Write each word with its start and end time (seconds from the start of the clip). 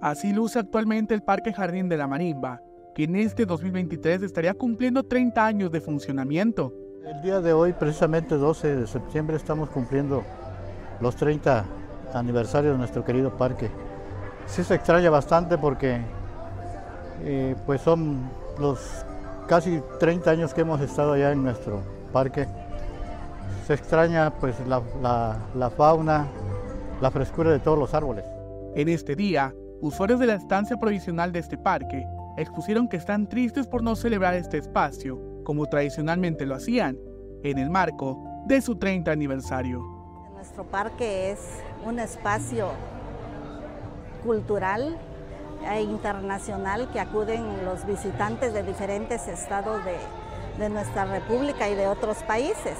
Así 0.00 0.32
luce 0.32 0.60
actualmente 0.60 1.12
el 1.12 1.22
Parque 1.22 1.52
Jardín 1.52 1.88
de 1.88 1.96
la 1.96 2.06
Marimba, 2.06 2.62
que 2.94 3.04
en 3.04 3.16
este 3.16 3.46
2023 3.46 4.22
estaría 4.22 4.54
cumpliendo 4.54 5.02
30 5.02 5.44
años 5.44 5.72
de 5.72 5.80
funcionamiento. 5.80 6.72
El 7.04 7.20
día 7.20 7.40
de 7.40 7.52
hoy, 7.52 7.72
precisamente 7.72 8.36
12 8.36 8.76
de 8.76 8.86
septiembre, 8.86 9.36
estamos 9.36 9.70
cumpliendo 9.70 10.22
los 11.00 11.16
30 11.16 11.64
aniversarios 12.14 12.74
de 12.74 12.78
nuestro 12.78 13.04
querido 13.04 13.36
parque. 13.36 13.70
Sí 14.46 14.62
se 14.62 14.76
extraña 14.76 15.10
bastante 15.10 15.58
porque 15.58 16.00
eh, 17.24 17.56
pues 17.66 17.80
son 17.80 18.30
los 18.60 19.04
casi 19.48 19.82
30 19.98 20.30
años 20.30 20.54
que 20.54 20.60
hemos 20.60 20.80
estado 20.80 21.14
allá 21.14 21.32
en 21.32 21.42
nuestro 21.42 21.80
parque. 22.12 22.46
Se 23.66 23.74
extraña 23.74 24.32
pues 24.38 24.54
la, 24.66 24.80
la 25.56 25.70
fauna, 25.70 26.28
la 27.00 27.10
frescura 27.10 27.50
de 27.50 27.58
todos 27.58 27.78
los 27.78 27.92
árboles. 27.94 28.24
En 28.76 28.88
este 28.88 29.16
día, 29.16 29.52
usuarios 29.80 30.18
de 30.20 30.26
la 30.26 30.34
estancia 30.34 30.76
provisional 30.76 31.32
de 31.32 31.38
este 31.38 31.56
parque 31.56 32.06
expusieron 32.36 32.88
que 32.88 32.96
están 32.96 33.28
tristes 33.28 33.66
por 33.66 33.82
no 33.82 33.96
celebrar 33.96 34.34
este 34.34 34.58
espacio 34.58 35.20
como 35.44 35.66
tradicionalmente 35.66 36.46
lo 36.46 36.56
hacían 36.56 36.98
en 37.42 37.58
el 37.58 37.70
marco 37.70 38.22
de 38.46 38.60
su 38.60 38.76
30 38.76 39.10
aniversario. 39.10 39.80
Nuestro 40.34 40.64
parque 40.64 41.30
es 41.30 41.38
un 41.86 41.98
espacio 41.98 42.68
cultural 44.24 44.96
e 45.72 45.82
internacional 45.82 46.90
que 46.92 47.00
acuden 47.00 47.64
los 47.64 47.86
visitantes 47.86 48.52
de 48.52 48.62
diferentes 48.62 49.26
estados 49.26 49.84
de, 49.84 49.96
de 50.58 50.68
nuestra 50.68 51.04
república 51.04 51.68
y 51.68 51.74
de 51.74 51.86
otros 51.86 52.18
países 52.24 52.76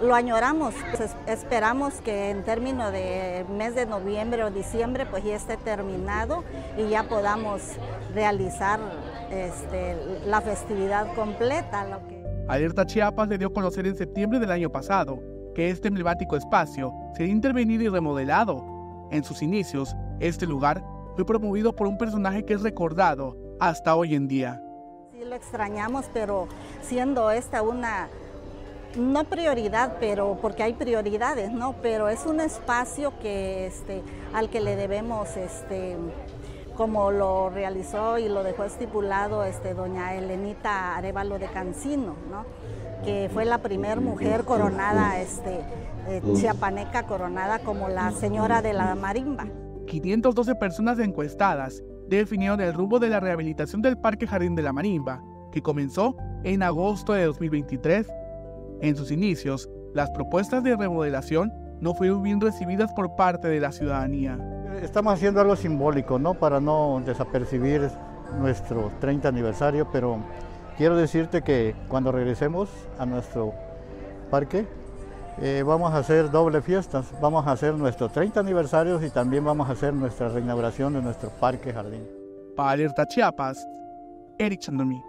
lo 0.00 0.14
añoramos. 0.14 0.74
Pues 0.96 1.16
esperamos 1.26 1.94
que 2.00 2.30
en 2.30 2.44
término 2.44 2.90
de 2.90 3.44
mes 3.50 3.74
de 3.74 3.86
noviembre 3.86 4.44
o 4.44 4.50
diciembre 4.50 5.06
pues 5.06 5.24
ya 5.24 5.36
esté 5.36 5.56
terminado 5.56 6.44
y 6.76 6.88
ya 6.88 7.04
podamos 7.04 7.62
realizar 8.14 8.80
este, 9.30 9.96
la 10.26 10.40
festividad 10.40 11.14
completa. 11.14 12.00
Alerta 12.48 12.86
Chiapas 12.86 13.28
le 13.28 13.38
dio 13.38 13.48
a 13.48 13.52
conocer 13.52 13.86
en 13.86 13.96
septiembre 13.96 14.38
del 14.38 14.50
año 14.50 14.70
pasado 14.70 15.20
que 15.54 15.70
este 15.70 15.88
emblemático 15.88 16.36
espacio 16.36 16.92
sería 17.14 17.32
intervenido 17.32 17.82
y 17.82 17.88
remodelado. 17.88 18.64
En 19.10 19.24
sus 19.24 19.42
inicios, 19.42 19.96
este 20.20 20.46
lugar 20.46 20.84
fue 21.16 21.24
promovido 21.24 21.74
por 21.74 21.86
un 21.86 21.98
personaje 21.98 22.44
que 22.44 22.54
es 22.54 22.62
recordado 22.62 23.36
hasta 23.58 23.96
hoy 23.96 24.14
en 24.14 24.28
día. 24.28 24.62
Sí, 25.18 25.24
lo 25.24 25.34
extrañamos, 25.34 26.04
pero 26.14 26.46
siendo 26.80 27.32
esta 27.32 27.62
una 27.62 28.08
no 28.96 29.24
prioridad, 29.24 29.96
pero 29.98 30.38
porque 30.40 30.62
hay 30.62 30.74
prioridades, 30.74 31.50
¿no? 31.50 31.74
Pero 31.82 32.08
es 32.08 32.24
un 32.24 32.38
espacio 32.38 33.12
que 33.20 33.66
este, 33.66 34.02
al 34.32 34.48
que 34.48 34.60
le 34.60 34.76
debemos, 34.76 35.36
este, 35.36 35.96
como 36.76 37.10
lo 37.10 37.50
realizó 37.50 38.18
y 38.18 38.28
lo 38.28 38.44
dejó 38.44 38.62
estipulado 38.62 39.42
este, 39.42 39.74
doña 39.74 40.14
Elenita 40.14 40.96
Arevalo 40.96 41.40
de 41.40 41.46
Cancino, 41.46 42.14
¿no? 42.30 42.44
que 43.04 43.28
fue 43.34 43.44
la 43.44 43.58
primera 43.58 44.00
mujer 44.00 44.44
coronada, 44.44 45.20
este, 45.20 45.62
eh, 46.06 46.22
chiapaneca 46.36 47.08
coronada 47.08 47.58
como 47.58 47.88
la 47.88 48.12
señora 48.12 48.62
de 48.62 48.72
la 48.72 48.94
marimba. 48.94 49.48
512 49.88 50.54
personas 50.54 51.00
encuestadas 51.00 51.82
definieron 52.08 52.60
el 52.60 52.74
rumbo 52.74 52.98
de 52.98 53.08
la 53.08 53.20
rehabilitación 53.20 53.82
del 53.82 53.98
Parque 53.98 54.26
Jardín 54.26 54.54
de 54.54 54.62
la 54.62 54.72
Marimba, 54.72 55.22
que 55.52 55.62
comenzó 55.62 56.16
en 56.44 56.62
agosto 56.62 57.12
de 57.12 57.24
2023 57.24 58.06
en 58.80 58.96
sus 58.96 59.10
inicios, 59.10 59.68
las 59.94 60.10
propuestas 60.10 60.62
de 60.62 60.76
remodelación 60.76 61.52
no 61.80 61.94
fueron 61.94 62.22
bien 62.22 62.40
recibidas 62.40 62.92
por 62.92 63.16
parte 63.16 63.48
de 63.48 63.60
la 63.60 63.72
ciudadanía. 63.72 64.38
Estamos 64.82 65.14
haciendo 65.14 65.40
algo 65.40 65.56
simbólico, 65.56 66.18
¿no? 66.18 66.34
Para 66.34 66.60
no 66.60 67.02
desapercibir 67.04 67.90
nuestro 68.38 68.92
30 69.00 69.28
aniversario, 69.28 69.88
pero 69.90 70.18
quiero 70.76 70.96
decirte 70.96 71.42
que 71.42 71.74
cuando 71.88 72.12
regresemos 72.12 72.68
a 72.98 73.06
nuestro 73.06 73.52
parque, 74.30 74.66
eh, 75.40 75.62
vamos 75.64 75.92
a 75.92 75.98
hacer 75.98 76.30
doble 76.30 76.60
fiestas. 76.62 77.06
Vamos 77.20 77.46
a 77.46 77.52
hacer 77.52 77.74
nuestro 77.74 78.08
30 78.08 78.40
aniversario 78.40 79.02
y 79.04 79.10
también 79.10 79.44
vamos 79.44 79.68
a 79.68 79.72
hacer 79.72 79.94
nuestra 79.94 80.28
reinauguración 80.28 80.94
de 80.94 81.02
nuestro 81.02 81.30
parque 81.30 81.72
jardín. 81.72 82.06
Para 82.56 82.70
Alerta 82.70 83.06
Chiapas, 83.06 83.64
Eric 84.38 84.60
Chandomí. 84.60 85.00